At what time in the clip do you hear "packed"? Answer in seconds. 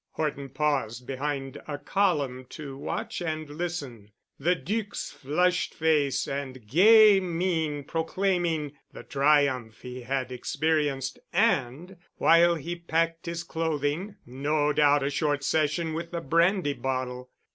12.87-13.27